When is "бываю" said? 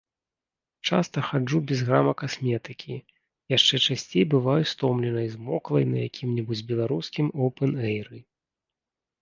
4.33-4.63